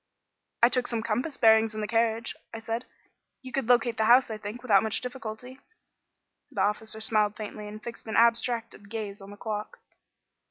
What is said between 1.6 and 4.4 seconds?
in the carriage," I said. "You could locate the house, I